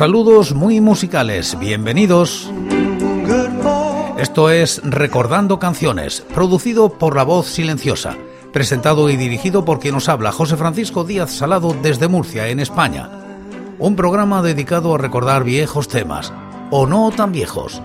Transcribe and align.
Saludos 0.00 0.54
muy 0.54 0.80
musicales, 0.80 1.58
bienvenidos. 1.58 2.50
Esto 4.16 4.48
es 4.48 4.80
Recordando 4.82 5.58
Canciones, 5.58 6.24
producido 6.32 6.88
por 6.88 7.14
La 7.14 7.22
Voz 7.22 7.48
Silenciosa, 7.48 8.16
presentado 8.50 9.10
y 9.10 9.18
dirigido 9.18 9.66
por 9.66 9.78
quien 9.78 9.92
nos 9.92 10.08
habla, 10.08 10.32
José 10.32 10.56
Francisco 10.56 11.04
Díaz 11.04 11.32
Salado 11.32 11.76
desde 11.82 12.08
Murcia, 12.08 12.48
en 12.48 12.60
España. 12.60 13.10
Un 13.78 13.94
programa 13.94 14.40
dedicado 14.40 14.94
a 14.94 14.98
recordar 14.98 15.44
viejos 15.44 15.86
temas, 15.86 16.32
o 16.70 16.86
no 16.86 17.10
tan 17.10 17.30
viejos. 17.30 17.82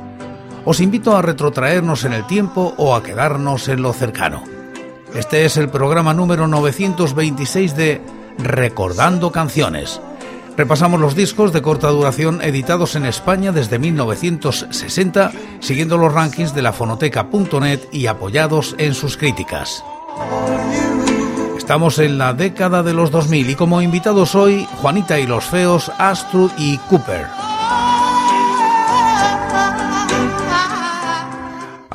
Os 0.64 0.80
invito 0.80 1.18
a 1.18 1.22
retrotraernos 1.22 2.06
en 2.06 2.14
el 2.14 2.26
tiempo 2.28 2.74
o 2.78 2.96
a 2.96 3.04
quedarnos 3.04 3.68
en 3.68 3.82
lo 3.82 3.92
cercano. 3.92 4.42
Este 5.14 5.44
es 5.44 5.58
el 5.58 5.68
programa 5.68 6.14
número 6.14 6.48
926 6.48 7.76
de 7.76 8.02
Recordando 8.38 9.34
Canciones 9.34 10.00
Repasamos 10.58 11.02
los 11.02 11.16
discos 11.16 11.52
de 11.52 11.62
corta 11.62 11.90
duración 11.90 12.42
editados 12.42 12.96
en 12.96 13.06
España 13.06 13.52
desde 13.52 13.78
1960, 13.78 15.32
siguiendo 15.60 15.98
los 15.98 16.14
rankings 16.14 16.56
de 16.56 16.62
la 16.62 16.72
fonoteca.net 16.72 17.82
y 17.92 18.08
apoyados 18.08 18.76
en 18.78 18.94
sus 18.94 19.18
críticas. 19.18 19.84
Estamos 21.58 22.00
en 22.00 22.18
la 22.18 22.34
década 22.34 22.84
de 22.84 22.94
los 22.94 23.12
2000 23.12 23.50
y 23.50 23.56
como 23.56 23.82
invitados 23.82 24.36
hoy, 24.36 24.68
Juanita 24.82 25.20
y 25.20 25.28
los 25.28 25.44
Feos, 25.46 25.92
Astrud 25.98 26.52
y 26.58 26.78
Cooper. 26.90 27.45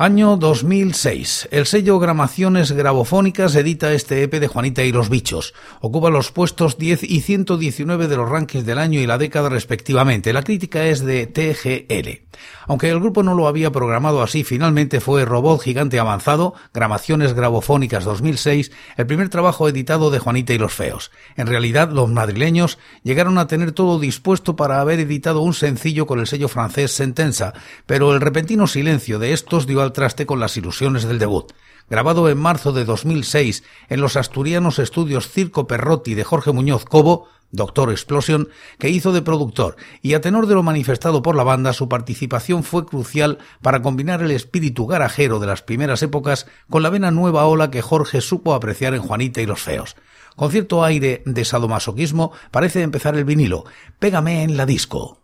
Año 0.01 0.35
2006. 0.35 1.49
El 1.51 1.67
sello 1.67 1.99
Gramaciones 1.99 2.71
Grabofónicas 2.71 3.53
edita 3.53 3.93
este 3.93 4.23
EP 4.23 4.39
de 4.39 4.47
Juanita 4.47 4.83
y 4.83 4.91
los 4.91 5.11
Bichos. 5.11 5.53
Ocupa 5.79 6.09
los 6.09 6.31
puestos 6.31 6.79
10 6.79 7.03
y 7.03 7.21
119 7.21 8.07
de 8.07 8.17
los 8.17 8.27
rankings 8.27 8.65
del 8.65 8.79
año 8.79 8.99
y 8.99 9.05
la 9.05 9.19
década 9.19 9.49
respectivamente. 9.49 10.33
La 10.33 10.41
crítica 10.41 10.85
es 10.85 11.05
de 11.05 11.27
TGL. 11.27 12.31
Aunque 12.65 12.89
el 12.89 12.99
grupo 12.99 13.21
no 13.21 13.35
lo 13.35 13.47
había 13.47 13.71
programado 13.71 14.23
así, 14.23 14.43
finalmente 14.43 15.01
fue 15.01 15.23
Robot 15.25 15.61
Gigante 15.61 15.99
Avanzado, 15.99 16.55
Gramaciones 16.73 17.33
Grabofónicas 17.33 18.03
2006, 18.03 18.71
el 18.97 19.05
primer 19.05 19.29
trabajo 19.29 19.67
editado 19.67 20.09
de 20.09 20.17
Juanita 20.17 20.53
y 20.53 20.57
los 20.57 20.73
Feos. 20.73 21.11
En 21.35 21.45
realidad, 21.45 21.91
los 21.91 22.09
madrileños 22.09 22.79
llegaron 23.03 23.37
a 23.37 23.47
tener 23.47 23.71
todo 23.71 23.99
dispuesto 23.99 24.55
para 24.55 24.81
haber 24.81 24.99
editado 24.99 25.41
un 25.41 25.53
sencillo 25.53 26.07
con 26.07 26.19
el 26.19 26.25
sello 26.27 26.47
francés 26.47 26.91
Sentenza, 26.91 27.53
pero 27.85 28.13
el 28.15 28.21
repentino 28.21 28.65
silencio 28.65 29.19
de 29.19 29.33
estos 29.33 29.67
dio 29.67 29.81
al 29.81 29.90
traste 29.91 30.25
con 30.25 30.39
las 30.39 30.57
ilusiones 30.57 31.03
del 31.03 31.19
debut. 31.19 31.51
Grabado 31.89 32.29
en 32.29 32.37
marzo 32.37 32.71
de 32.71 32.85
2006 32.85 33.63
en 33.89 34.01
los 34.01 34.15
asturianos 34.15 34.79
estudios 34.79 35.29
Circo 35.29 35.67
Perrotti 35.67 36.13
de 36.13 36.23
Jorge 36.23 36.51
Muñoz 36.51 36.85
Cobo, 36.85 37.27
Doctor 37.51 37.91
Explosion, 37.91 38.49
que 38.79 38.89
hizo 38.89 39.11
de 39.11 39.21
productor, 39.21 39.75
y 40.01 40.13
a 40.13 40.21
tenor 40.21 40.47
de 40.47 40.55
lo 40.55 40.63
manifestado 40.63 41.21
por 41.21 41.35
la 41.35 41.43
banda, 41.43 41.73
su 41.73 41.89
participación 41.89 42.63
fue 42.63 42.85
crucial 42.85 43.39
para 43.61 43.81
combinar 43.81 44.21
el 44.21 44.31
espíritu 44.31 44.87
garajero 44.87 45.39
de 45.39 45.47
las 45.47 45.61
primeras 45.61 46.01
épocas 46.01 46.47
con 46.69 46.81
la 46.81 46.89
vena 46.89 47.11
nueva 47.11 47.45
ola 47.45 47.69
que 47.69 47.81
Jorge 47.81 48.21
supo 48.21 48.53
apreciar 48.53 48.93
en 48.93 49.01
Juanita 49.01 49.41
y 49.41 49.45
los 49.45 49.61
Feos. 49.61 49.95
Con 50.35 50.49
cierto 50.49 50.83
aire 50.83 51.23
de 51.25 51.45
sadomasoquismo 51.45 52.31
parece 52.51 52.81
empezar 52.81 53.15
el 53.15 53.25
vinilo. 53.25 53.65
Pégame 53.99 54.43
en 54.43 54.55
la 54.55 54.65
disco. 54.65 55.17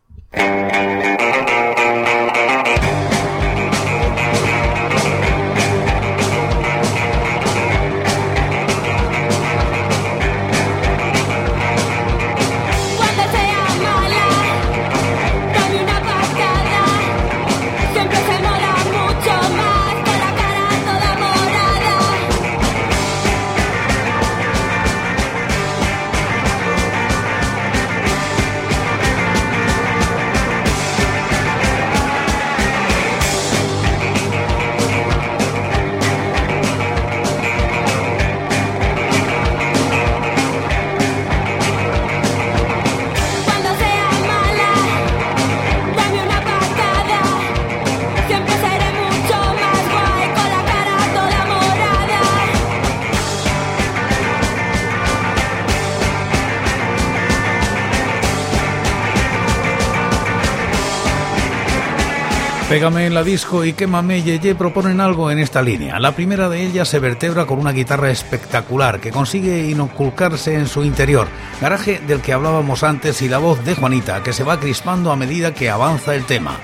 Pégame 62.70 63.06
en 63.06 63.14
la 63.14 63.24
disco 63.24 63.64
y 63.64 63.72
quémame 63.72 64.24
Yeye 64.24 64.54
proponen 64.54 65.00
algo 65.00 65.32
en 65.32 65.40
esta 65.40 65.62
línea. 65.62 66.02
La 66.02 66.12
primera 66.12 66.50
de 66.50 66.64
ellas 66.64 66.90
se 66.90 67.00
vertebra 67.00 67.46
con 67.46 67.60
una 67.60 67.72
guitarra 67.72 68.12
espectacular 68.12 69.00
que 69.00 69.10
consigue 69.10 69.70
inoculcarse 69.70 70.54
en 70.54 70.68
su 70.68 70.84
interior, 70.84 71.30
garaje 71.62 72.02
del 72.06 72.20
que 72.20 72.34
hablábamos 72.34 72.84
antes 72.84 73.22
y 73.22 73.30
la 73.30 73.38
voz 73.38 73.64
de 73.64 73.74
Juanita 73.74 74.22
que 74.22 74.34
se 74.34 74.44
va 74.44 74.60
crispando 74.60 75.14
a 75.14 75.16
medida 75.16 75.54
que 75.54 75.70
avanza 75.70 76.14
el 76.14 76.26
tema. 76.26 76.60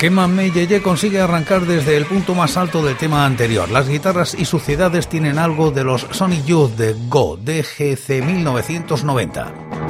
Quémame 0.00 0.50
Yeye 0.50 0.82
consigue 0.82 1.22
arrancar 1.22 1.64
desde 1.64 1.96
el 1.96 2.04
punto 2.04 2.34
más 2.34 2.58
alto 2.58 2.84
del 2.84 2.98
tema 2.98 3.24
anterior. 3.24 3.70
Las 3.70 3.88
guitarras 3.88 4.34
y 4.38 4.44
suciedades 4.44 5.08
tienen 5.08 5.38
algo 5.38 5.70
de 5.70 5.84
los 5.84 6.06
Sonic 6.10 6.44
Youth 6.44 6.72
de 6.72 6.94
Go, 7.08 7.38
DGC 7.38 8.22
1990. 8.22 9.85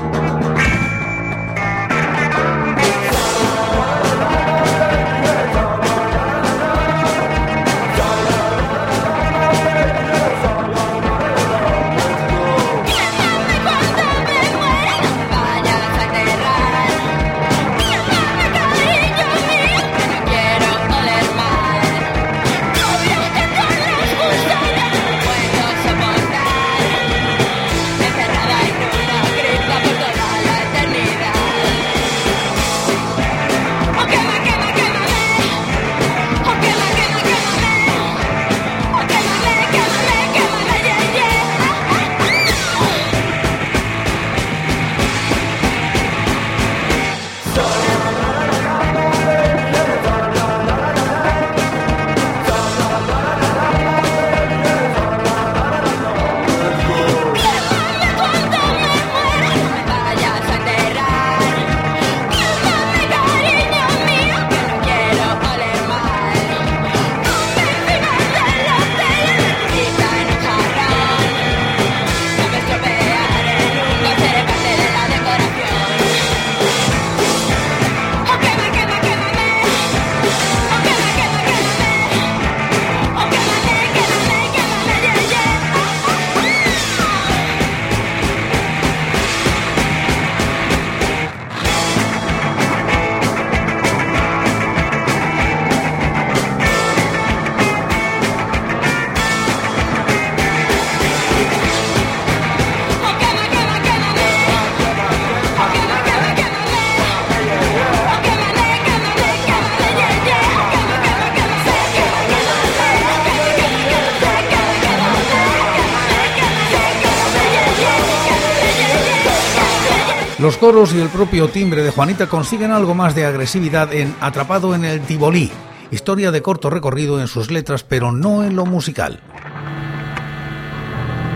Coros 120.66 120.92
y 120.94 121.00
el 121.00 121.08
propio 121.10 121.46
timbre 121.46 121.84
de 121.84 121.92
Juanita 121.92 122.26
consiguen 122.26 122.72
algo 122.72 122.92
más 122.92 123.14
de 123.14 123.24
agresividad 123.24 123.94
en 123.94 124.16
Atrapado 124.20 124.74
en 124.74 124.84
el 124.84 125.00
Tibolí, 125.00 125.48
historia 125.92 126.32
de 126.32 126.42
corto 126.42 126.70
recorrido 126.70 127.20
en 127.20 127.28
sus 127.28 127.52
letras, 127.52 127.84
pero 127.84 128.10
no 128.10 128.42
en 128.42 128.56
lo 128.56 128.66
musical. 128.66 129.20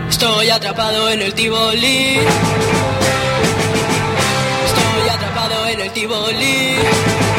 Estoy 0.09 0.49
atrapado 0.49 1.09
en 1.09 1.21
el 1.21 1.33
Tibolí. 1.33 2.17
Estoy 4.65 5.09
atrapado 5.09 5.65
en 5.65 5.79
el 5.79 5.91
Tibolí. 5.91 7.30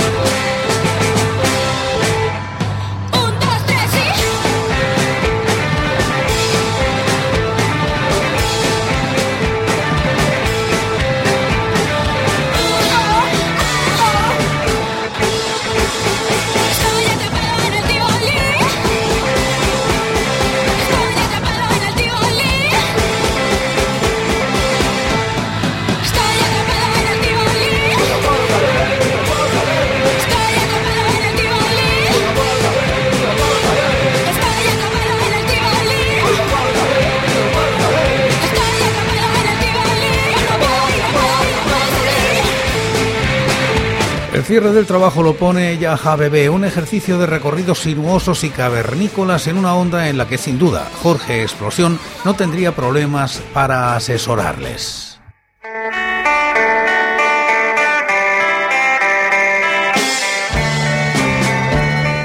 Cierre 44.53 44.73
del 44.73 44.85
trabajo 44.85 45.23
lo 45.23 45.35
pone 45.35 45.79
Yaja 45.79 46.15
Bebé, 46.15 46.51
un 46.51 46.67
ejercicio 46.67 47.17
de 47.17 47.25
recorridos 47.25 47.79
sinuosos 47.79 48.45
y 48.45 48.51
cavernícolas 48.51 49.47
en 49.47 49.57
una 49.57 49.75
onda 49.75 50.11
en 50.11 50.19
la 50.19 50.29
que 50.29 50.37
sin 50.37 50.59
duda 50.59 50.91
Jorge 51.03 51.41
Explosión 51.41 51.99
no 52.27 52.35
tendría 52.35 52.77
problemas 52.77 53.43
para 53.55 53.97
asesorarles. 53.97 55.19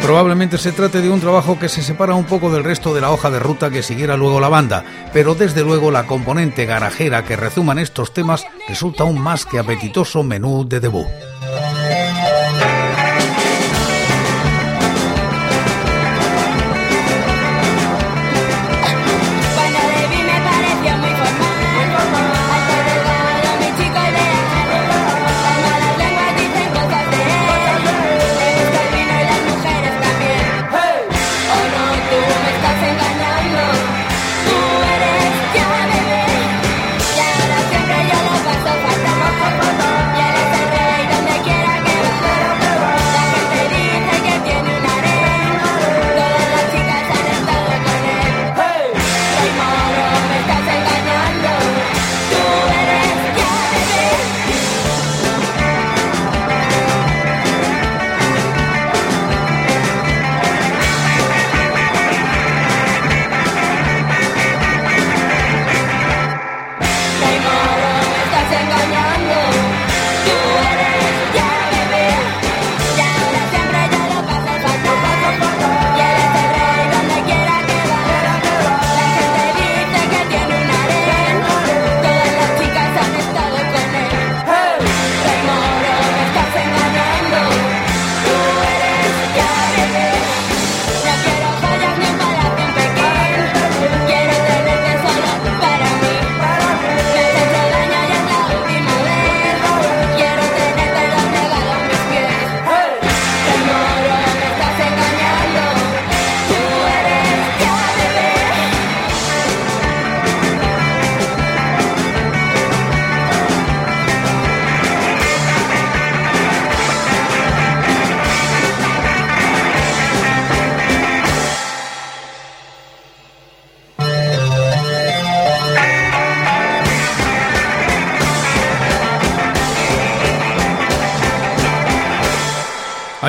Probablemente 0.02 0.58
se 0.58 0.74
trate 0.74 1.00
de 1.00 1.10
un 1.10 1.22
trabajo 1.22 1.58
que 1.58 1.70
se 1.70 1.82
separa 1.82 2.14
un 2.16 2.26
poco 2.26 2.52
del 2.52 2.66
resto 2.66 2.94
de 2.94 3.00
la 3.00 3.12
hoja 3.12 3.32
de 3.32 3.40
ruta 3.40 3.70
que 3.70 3.84
siguiera 3.84 4.18
luego 4.18 4.42
la 4.42 4.50
banda, 4.50 4.84
pero 5.14 5.34
desde 5.34 5.64
luego 5.64 5.92
la 5.92 6.06
componente 6.06 6.66
garajera 6.66 7.24
que 7.24 7.38
rezuman 7.38 7.80
estos 7.80 8.14
temas 8.14 8.46
resulta 8.68 9.06
un 9.06 9.18
más 9.18 9.46
que 9.46 9.60
apetitoso 9.60 10.24
menú 10.24 10.68
de 10.68 10.82
debut. 10.82 11.08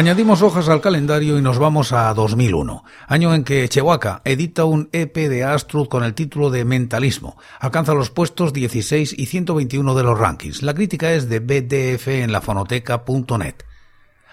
Añadimos 0.09 0.41
hojas 0.41 0.71
al 0.71 0.81
calendario 0.81 1.37
y 1.37 1.43
nos 1.43 1.59
vamos 1.59 1.93
a 1.93 2.15
2001, 2.15 2.83
año 3.09 3.35
en 3.35 3.45
que 3.45 3.69
Chewaka 3.69 4.23
edita 4.25 4.65
un 4.65 4.89
EP 4.93 5.15
de 5.15 5.45
Astrud 5.45 5.87
con 5.87 6.03
el 6.03 6.15
título 6.15 6.49
de 6.49 6.65
Mentalismo. 6.65 7.37
Alcanza 7.61 7.93
los 7.93 8.09
puestos 8.09 8.55
16 8.55 9.15
y 9.19 9.27
121 9.27 9.95
de 9.95 10.03
los 10.03 10.19
rankings. 10.19 10.63
La 10.63 10.73
crítica 10.73 11.13
es 11.13 11.29
de 11.29 11.41
BDF 11.41 12.09
en 12.09 12.33
la 12.33 12.41
fonoteca.net. 12.41 13.57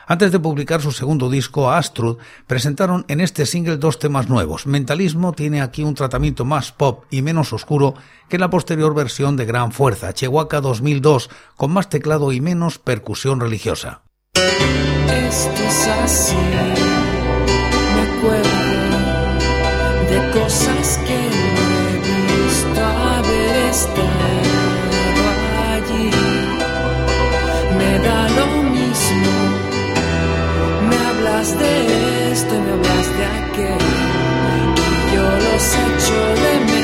Antes 0.07 0.31
de 0.31 0.39
publicar 0.39 0.81
su 0.81 0.93
segundo 0.93 1.29
disco, 1.29 1.69
Astrud 1.69 2.19
presentaron 2.47 3.03
en 3.09 3.19
este 3.19 3.45
single 3.45 3.75
dos 3.75 3.99
temas 3.99 4.29
nuevos. 4.29 4.67
Mentalismo 4.67 5.33
tiene 5.33 5.61
aquí 5.61 5.83
un 5.83 5.93
tratamiento 5.93 6.45
más 6.45 6.71
pop 6.71 7.03
y 7.11 7.21
menos 7.21 7.51
oscuro 7.51 7.95
que 8.29 8.39
la 8.39 8.49
posterior 8.49 8.95
versión 8.95 9.35
de 9.35 9.43
Gran 9.43 9.73
Fuerza, 9.73 10.13
Chewaka 10.13 10.61
2002, 10.61 11.29
con 11.57 11.73
más 11.73 11.89
teclado 11.89 12.31
y 12.31 12.39
menos 12.39 12.79
percusión 12.79 13.41
religiosa. 13.41 14.04
Esto 14.35 15.61
es 15.67 15.87
así, 16.03 16.35
me 17.95 18.01
acuerdo 18.09 18.65
de 20.09 20.17
cosas 20.39 20.99
que 21.05 21.13
no 21.13 21.61
he 21.87 21.95
visto 22.09 22.81
haber 22.83 23.55
estado 23.71 24.53
allí. 25.73 26.09
Me 27.77 27.91
da 27.99 28.21
lo 28.39 28.47
mismo, 28.63 29.33
me 30.89 30.97
hablas 31.09 31.47
de 31.57 31.71
esto 32.31 32.51
y 32.55 32.59
me 32.59 32.71
hablas 32.71 33.07
de 33.17 33.25
aquello. 33.39 33.77
Y 34.75 35.15
yo 35.15 35.25
los 35.45 35.65
echo 35.85 36.19
de 36.43 36.51
menos 36.59 36.74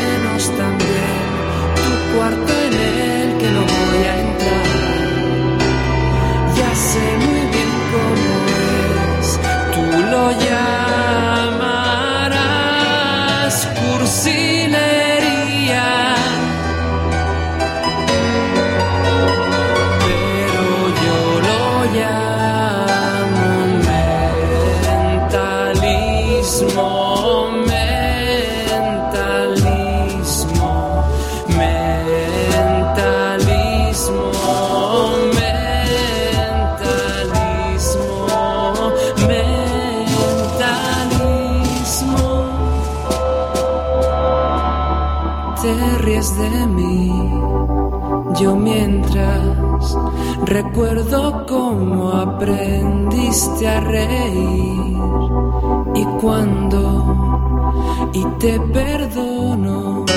Yo 48.41 48.55
mientras 48.55 49.95
recuerdo 50.45 51.45
cómo 51.47 52.11
aprendiste 52.11 53.67
a 53.67 53.79
reír 53.81 54.97
y 55.93 56.03
cuando 56.19 58.09
y 58.13 58.25
te 58.39 58.59
perdono. 58.59 60.10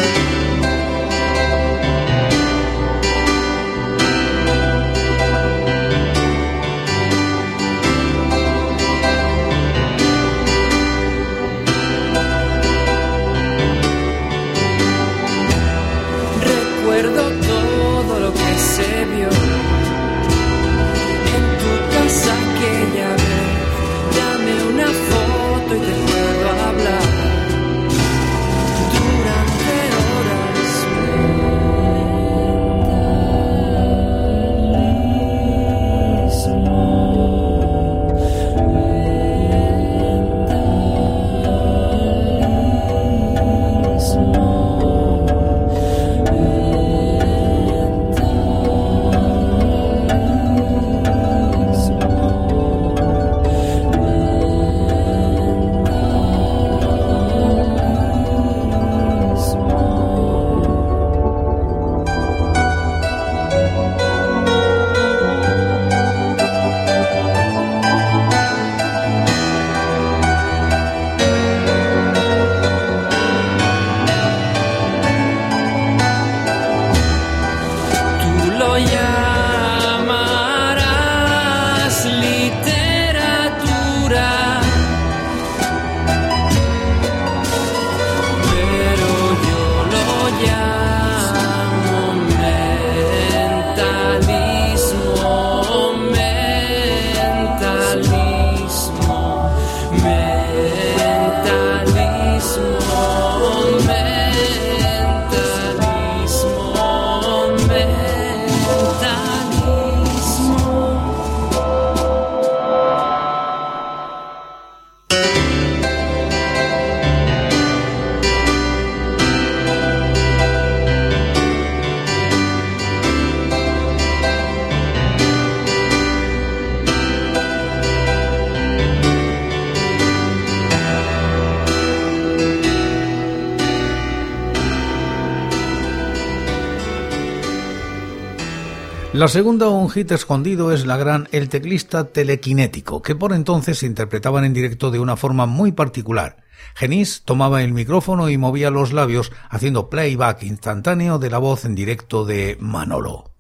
La 139.15 139.29
segunda, 139.29 139.69
un 139.69 139.91
hit 139.91 140.11
escondido, 140.11 140.73
es 140.73 140.87
la 140.87 140.97
gran 140.97 141.29
El 141.31 141.49
teclista 141.49 142.03
telequinético, 142.03 143.01
que 143.01 143.15
por 143.15 143.33
entonces 143.33 143.79
se 143.79 143.87
interpretaban 143.87 144.45
en 144.45 144.53
directo 144.53 144.91
de 144.91 144.99
una 144.99 145.17
forma 145.17 145.47
muy 145.47 145.71
particular. 145.71 146.39
Genis 146.75 147.23
tomaba 147.25 147.63
el 147.63 147.73
micrófono 147.73 148.29
y 148.29 148.39
movía 148.39 148.71
los 148.71 148.93
labios 148.93 149.31
haciendo 149.49 149.89
playback 149.89 150.43
instantáneo 150.43 151.21
de 151.21 151.31
la 151.31 151.39
voz 151.39 151.65
en 151.65 151.77
directo 151.77 152.25
de 152.25 152.57
Manolo. 152.59 153.31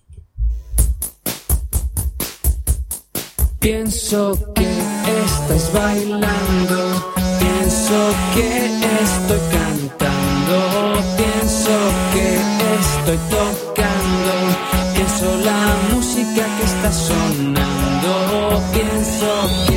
Pienso 3.58 4.38
que 4.54 4.78
estás 5.24 5.72
bailando, 5.74 7.14
pienso 7.40 8.14
que 8.32 8.66
estoy 9.02 9.40
cantando, 9.50 11.00
pienso 11.16 11.76
que 12.12 12.36
estoy 12.78 13.18
tocando 13.28 14.03
la 15.22 15.76
música 15.92 16.44
que 16.56 16.64
está 16.64 16.92
sonando. 16.92 18.62
Pienso 18.72 19.73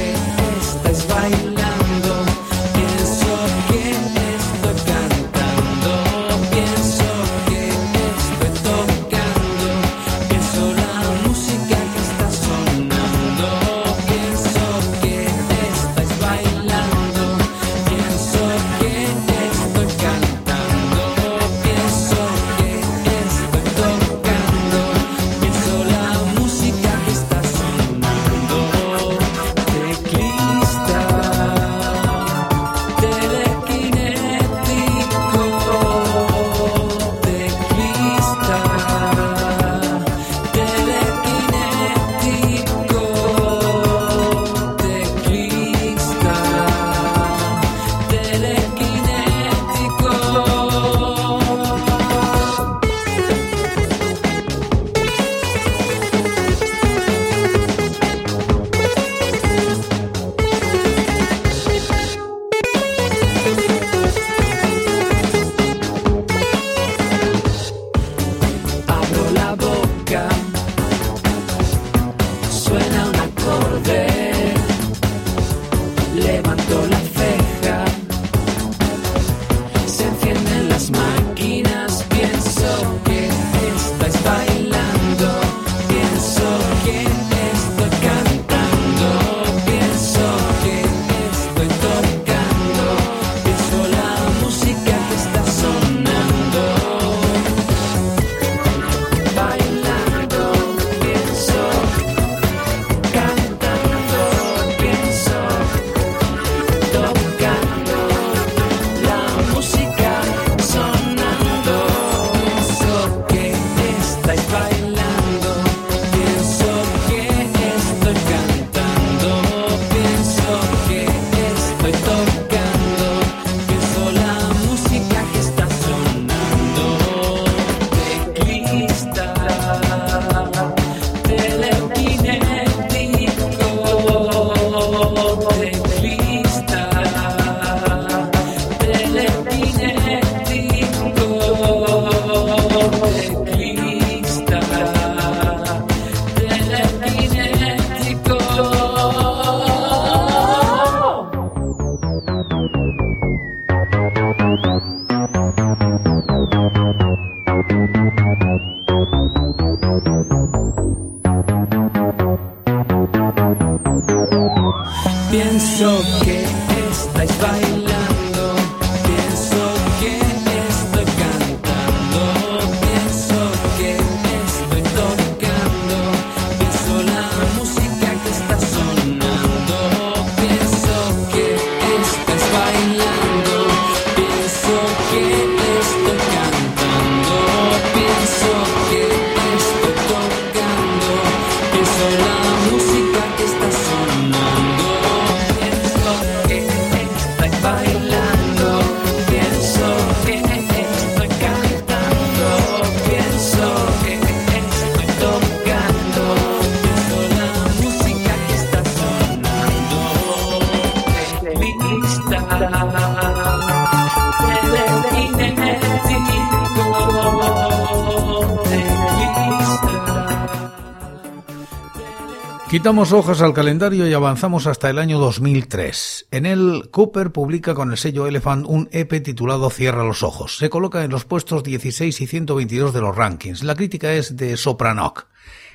Quitamos 222.87 223.11
hojas 223.11 223.41
al 223.41 223.53
calendario 223.53 224.07
y 224.07 224.13
avanzamos 224.13 224.65
hasta 224.65 224.89
el 224.89 224.97
año 224.97 225.19
2003. 225.19 226.27
En 226.31 226.45
él, 226.45 226.87
Cooper 226.89 227.33
publica 227.33 227.75
con 227.75 227.91
el 227.91 227.97
sello 227.97 228.27
Elephant 228.27 228.65
un 228.65 228.87
EP 228.93 229.21
titulado 229.21 229.69
Cierra 229.69 230.05
los 230.05 230.23
ojos. 230.23 230.55
Se 230.55 230.69
coloca 230.69 231.03
en 231.03 231.11
los 231.11 231.25
puestos 231.25 231.63
16 231.63 232.21
y 232.21 232.27
122 232.27 232.93
de 232.93 233.01
los 233.01 233.13
rankings. 233.13 233.63
La 233.63 233.75
crítica 233.75 234.13
es 234.13 234.37
de 234.37 234.55
Sopranoc. 234.55 235.27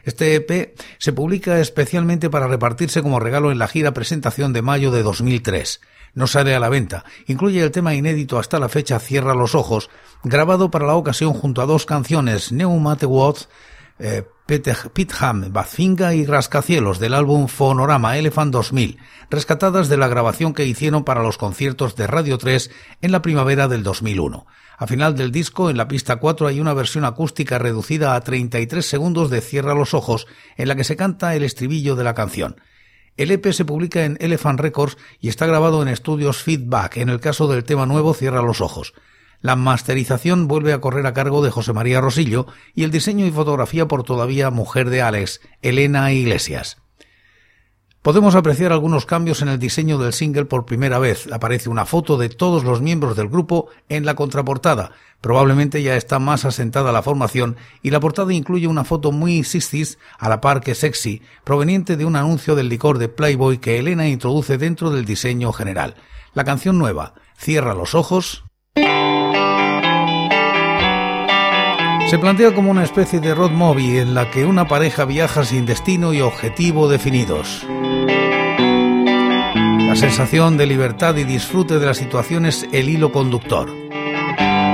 Este 0.04 0.36
EP 0.36 0.74
se 0.96 1.12
publica 1.12 1.60
especialmente 1.60 2.30
para 2.30 2.48
repartirse 2.48 3.02
como 3.02 3.20
regalo 3.20 3.52
en 3.52 3.58
la 3.58 3.68
gira 3.68 3.92
presentación 3.92 4.54
de 4.54 4.62
mayo 4.62 4.90
de 4.90 5.02
2003. 5.02 5.82
No 6.14 6.26
sale 6.26 6.54
a 6.54 6.60
la 6.60 6.70
venta. 6.70 7.04
Incluye 7.26 7.62
el 7.62 7.72
tema 7.72 7.94
inédito 7.94 8.38
hasta 8.38 8.58
la 8.58 8.70
fecha 8.70 8.98
Cierra 8.98 9.34
los 9.34 9.54
ojos, 9.54 9.90
grabado 10.24 10.70
para 10.70 10.86
la 10.86 10.94
ocasión 10.94 11.34
junto 11.34 11.60
a 11.60 11.66
dos 11.66 11.84
canciones, 11.84 12.52
Neumate 12.52 13.04
Watts, 13.04 13.50
eh, 13.98 14.24
Pitham, 14.60 15.50
Bazfinga 15.50 16.14
y 16.14 16.26
Rascacielos 16.26 16.98
del 16.98 17.14
álbum 17.14 17.48
Fonorama 17.48 18.18
Elephant 18.18 18.52
2000, 18.52 18.98
rescatadas 19.30 19.88
de 19.88 19.96
la 19.96 20.08
grabación 20.08 20.52
que 20.52 20.66
hicieron 20.66 21.04
para 21.04 21.22
los 21.22 21.38
conciertos 21.38 21.96
de 21.96 22.06
Radio 22.06 22.36
3 22.36 22.70
en 23.00 23.12
la 23.12 23.22
primavera 23.22 23.66
del 23.66 23.82
2001. 23.82 24.46
A 24.76 24.86
final 24.86 25.16
del 25.16 25.32
disco, 25.32 25.70
en 25.70 25.78
la 25.78 25.88
pista 25.88 26.16
4 26.16 26.48
hay 26.48 26.60
una 26.60 26.74
versión 26.74 27.06
acústica 27.06 27.58
reducida 27.58 28.14
a 28.14 28.20
33 28.20 28.84
segundos 28.84 29.30
de 29.30 29.40
Cierra 29.40 29.74
los 29.74 29.94
ojos, 29.94 30.26
en 30.58 30.68
la 30.68 30.76
que 30.76 30.84
se 30.84 30.96
canta 30.96 31.34
el 31.34 31.44
estribillo 31.44 31.96
de 31.96 32.04
la 32.04 32.14
canción. 32.14 32.60
El 33.16 33.30
EP 33.30 33.52
se 33.52 33.64
publica 33.64 34.04
en 34.04 34.18
Elephant 34.20 34.60
Records 34.60 34.98
y 35.18 35.28
está 35.28 35.46
grabado 35.46 35.80
en 35.80 35.88
estudios 35.88 36.42
Feedback, 36.42 36.98
en 36.98 37.08
el 37.08 37.20
caso 37.20 37.48
del 37.48 37.64
tema 37.64 37.86
nuevo 37.86 38.12
Cierra 38.12 38.42
los 38.42 38.60
ojos. 38.60 38.92
La 39.42 39.56
masterización 39.56 40.46
vuelve 40.46 40.72
a 40.72 40.80
correr 40.80 41.04
a 41.04 41.12
cargo 41.12 41.42
de 41.44 41.50
José 41.50 41.72
María 41.72 42.00
Rosillo 42.00 42.46
y 42.74 42.84
el 42.84 42.92
diseño 42.92 43.26
y 43.26 43.32
fotografía 43.32 43.88
por 43.88 44.04
todavía 44.04 44.50
mujer 44.50 44.88
de 44.88 45.02
Alex, 45.02 45.40
Elena 45.62 46.12
Iglesias. 46.12 46.78
Podemos 48.02 48.34
apreciar 48.34 48.72
algunos 48.72 49.04
cambios 49.04 49.42
en 49.42 49.48
el 49.48 49.58
diseño 49.58 49.98
del 49.98 50.12
single 50.12 50.44
por 50.44 50.64
primera 50.64 50.98
vez. 50.98 51.28
Aparece 51.32 51.68
una 51.68 51.86
foto 51.86 52.18
de 52.18 52.28
todos 52.28 52.62
los 52.62 52.80
miembros 52.80 53.16
del 53.16 53.28
grupo 53.28 53.68
en 53.88 54.04
la 54.04 54.14
contraportada. 54.14 54.92
Probablemente 55.20 55.82
ya 55.82 55.96
está 55.96 56.18
más 56.18 56.44
asentada 56.44 56.90
la 56.92 57.02
formación 57.02 57.56
y 57.80 57.90
la 57.90 58.00
portada 58.00 58.32
incluye 58.32 58.66
una 58.66 58.84
foto 58.84 59.12
muy 59.12 59.44
sistis 59.44 59.98
a 60.18 60.28
la 60.28 60.40
par 60.40 60.60
que 60.60 60.74
sexy, 60.74 61.22
proveniente 61.44 61.96
de 61.96 62.04
un 62.04 62.16
anuncio 62.16 62.54
del 62.54 62.68
licor 62.68 62.98
de 62.98 63.08
Playboy 63.08 63.58
que 63.58 63.78
Elena 63.78 64.08
introduce 64.08 64.58
dentro 64.58 64.90
del 64.90 65.04
diseño 65.04 65.52
general. 65.52 65.96
La 66.34 66.44
canción 66.44 66.78
nueva, 66.78 67.14
Cierra 67.36 67.74
los 67.74 67.96
ojos, 67.96 68.44
Se 72.12 72.18
plantea 72.18 72.54
como 72.54 72.70
una 72.70 72.84
especie 72.84 73.20
de 73.20 73.34
road 73.34 73.52
movie 73.52 73.98
en 73.98 74.12
la 74.12 74.30
que 74.30 74.44
una 74.44 74.68
pareja 74.68 75.06
viaja 75.06 75.46
sin 75.46 75.64
destino 75.64 76.12
y 76.12 76.20
objetivo 76.20 76.86
definidos. 76.86 77.66
La 78.58 79.96
sensación 79.96 80.58
de 80.58 80.66
libertad 80.66 81.16
y 81.16 81.24
disfrute 81.24 81.78
de 81.78 81.86
la 81.86 81.94
situación 81.94 82.44
es 82.44 82.68
el 82.70 82.90
hilo 82.90 83.12
conductor. 83.12 83.70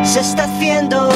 Se 0.02 0.18
está 0.18 0.52
haciendo 0.52 1.10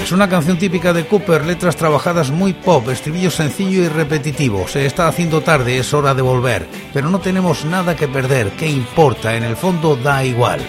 Es 0.00 0.12
una 0.12 0.28
canción 0.28 0.58
típica 0.58 0.92
de 0.92 1.08
Cooper, 1.08 1.44
letras 1.44 1.74
trabajadas 1.74 2.30
muy 2.30 2.52
pop, 2.52 2.88
estribillo 2.88 3.32
sencillo 3.32 3.82
y 3.82 3.88
repetitivo. 3.88 4.68
Se 4.68 4.86
está 4.86 5.08
haciendo 5.08 5.40
tarde, 5.40 5.78
es 5.78 5.92
hora 5.92 6.14
de 6.14 6.22
volver, 6.22 6.68
pero 6.92 7.10
no 7.10 7.18
tenemos 7.18 7.64
nada 7.64 7.96
que 7.96 8.06
perder. 8.06 8.52
¿Qué 8.52 8.68
importa? 8.68 9.34
En 9.34 9.42
el 9.42 9.56
fondo 9.56 9.96
da 9.96 10.24
igual. 10.24 10.60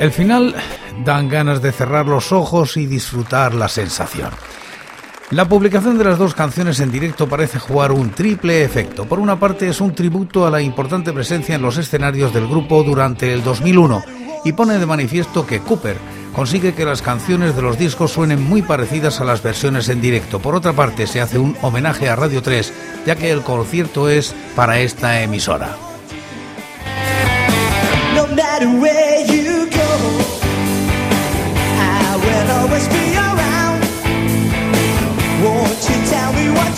El 0.00 0.12
final 0.12 0.54
dan 1.04 1.28
ganas 1.28 1.60
de 1.60 1.72
cerrar 1.72 2.06
los 2.06 2.32
ojos 2.32 2.78
y 2.78 2.86
disfrutar 2.86 3.52
la 3.52 3.68
sensación. 3.68 4.30
La 5.28 5.46
publicación 5.46 5.98
de 5.98 6.04
las 6.04 6.16
dos 6.16 6.34
canciones 6.34 6.80
en 6.80 6.90
directo 6.90 7.28
parece 7.28 7.58
jugar 7.58 7.92
un 7.92 8.08
triple 8.08 8.64
efecto. 8.64 9.04
Por 9.04 9.20
una 9.20 9.38
parte 9.38 9.68
es 9.68 9.78
un 9.78 9.94
tributo 9.94 10.46
a 10.46 10.50
la 10.50 10.62
importante 10.62 11.12
presencia 11.12 11.54
en 11.54 11.60
los 11.60 11.76
escenarios 11.76 12.32
del 12.32 12.48
grupo 12.48 12.82
durante 12.82 13.34
el 13.34 13.44
2001 13.44 14.02
y 14.46 14.54
pone 14.54 14.78
de 14.78 14.86
manifiesto 14.86 15.46
que 15.46 15.60
Cooper 15.60 15.98
consigue 16.34 16.72
que 16.72 16.86
las 16.86 17.02
canciones 17.02 17.54
de 17.54 17.60
los 17.60 17.78
discos 17.78 18.10
suenen 18.10 18.42
muy 18.42 18.62
parecidas 18.62 19.20
a 19.20 19.24
las 19.24 19.42
versiones 19.42 19.90
en 19.90 20.00
directo. 20.00 20.38
Por 20.38 20.54
otra 20.54 20.72
parte 20.72 21.06
se 21.06 21.20
hace 21.20 21.38
un 21.38 21.58
homenaje 21.60 22.08
a 22.08 22.16
Radio 22.16 22.40
3 22.40 22.72
ya 23.04 23.16
que 23.16 23.30
el 23.30 23.42
concierto 23.42 24.08
es 24.08 24.34
para 24.56 24.80
esta 24.80 25.20
emisora. 25.20 25.76
No 28.14 28.26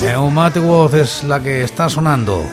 tell 0.03 0.29
me 0.31 0.37
what 0.37 0.57
you 0.57 0.62
Neumatic 0.62 0.62
Wolf 0.62 0.95
es 0.95 1.25
la 1.25 1.41
que 1.41 1.62
está 1.62 1.88
sonando. 1.88 2.45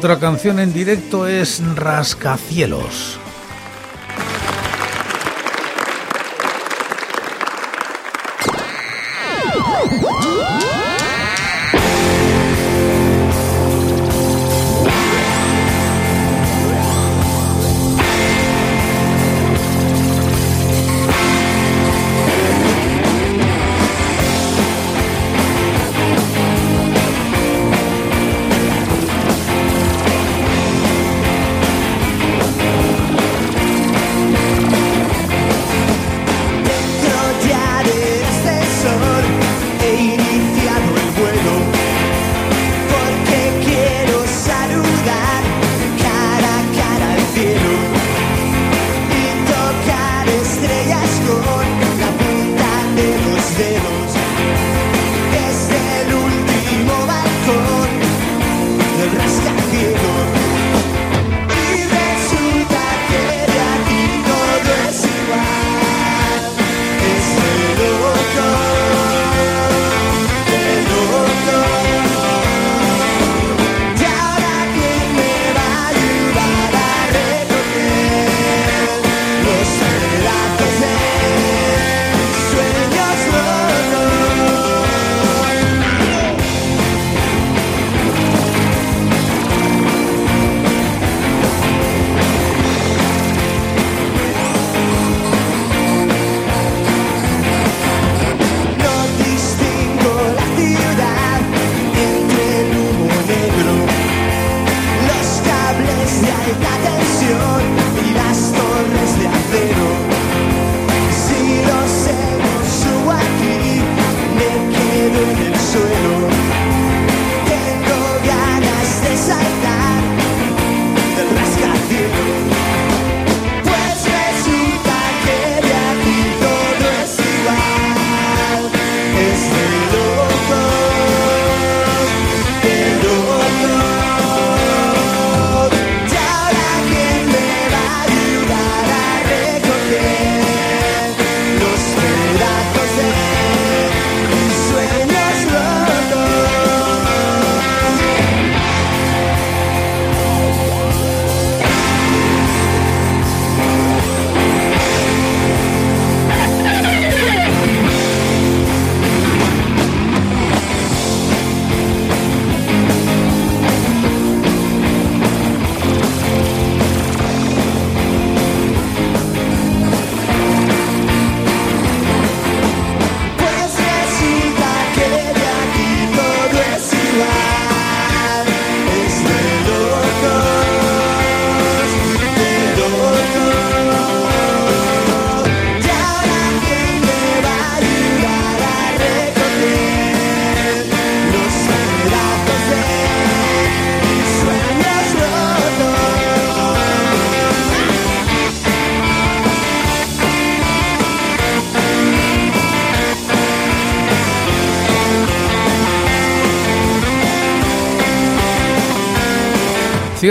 Otra 0.00 0.18
canción 0.18 0.58
en 0.60 0.72
directo 0.72 1.26
es 1.26 1.62
Rascacielos. 1.76 3.20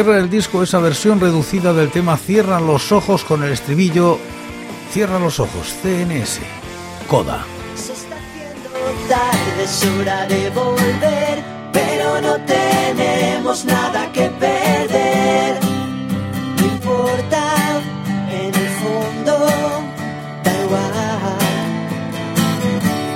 Cierra 0.01 0.17
el 0.19 0.29
disco 0.29 0.63
esa 0.63 0.79
versión 0.79 1.19
reducida 1.19 1.73
del 1.73 1.91
tema 1.91 2.15
Cierra 2.15 2.62
los 2.62 2.93
ojos 2.93 3.25
con 3.25 3.43
el 3.43 3.51
estribillo 3.51 4.17
Cierra 4.93 5.19
los 5.19 5.41
ojos, 5.41 5.75
CNS, 5.81 6.39
Coda. 7.05 7.45
Se 7.75 7.91
está 7.91 8.15
haciendo 8.15 8.69
tarde, 9.09 9.63
es 9.65 9.85
hora 9.85 10.25
de 10.27 10.49
volver, 10.51 11.43
pero 11.73 12.21
no 12.21 12.38
tenemos 12.45 13.65
nada 13.65 14.09
que 14.13 14.29
perder. 14.29 15.59
No 16.55 16.65
importa, 16.65 17.81
en 18.31 18.55
el 18.55 18.69
fondo, 18.79 19.47
da 20.45 20.63
igual. 20.63 21.38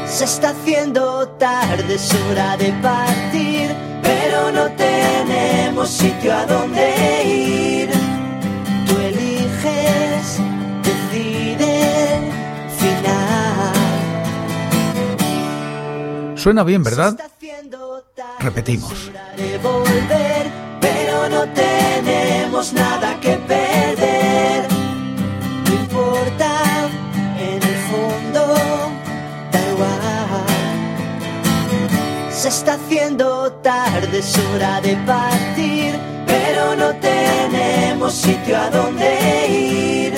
Se 0.05 0.25
está 0.25 0.49
haciendo 0.49 1.29
tarde, 1.39 1.95
es 1.95 2.13
hora 2.13 2.57
de 2.57 2.73
partir, 2.81 3.62
no 4.53 4.71
tenemos 4.71 5.89
sitio 5.89 6.33
a 6.33 6.45
donde 6.45 7.23
ir. 7.25 7.89
Tú 8.87 8.97
eliges, 8.97 10.39
decide, 10.83 12.31
final. 12.79 13.73
Suena 16.37 16.63
bien, 16.63 16.83
¿verdad? 16.83 17.17
Repetimos. 18.39 19.11
volver, 19.61 20.51
pero 20.81 21.29
no 21.29 21.47
tenemos 21.53 22.73
nada 22.73 23.19
que 23.19 23.37
perder. 23.37 24.02
Está 32.57 32.73
haciendo 32.73 33.51
tarde, 33.63 34.19
es 34.19 34.37
hora 34.37 34.79
de 34.79 34.95
partir, 35.07 35.95
pero 36.27 36.75
no 36.75 36.93
tenemos 36.97 38.13
sitio 38.13 38.55
a 38.55 38.69
donde 38.69 39.47
ir. 39.49 40.13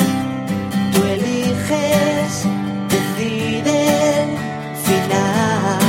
Tú 0.93 1.02
eliges, 1.06 2.45
decide, 2.89 4.38
final. 4.84 5.80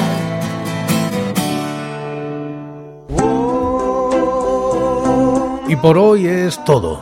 Y 5.68 5.74
por 5.74 5.98
hoy 5.98 6.28
es 6.28 6.64
todo. 6.64 7.00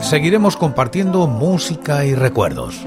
Seguiremos 0.00 0.56
compartiendo 0.56 1.26
música 1.26 2.06
y 2.06 2.14
recuerdos. 2.14 2.86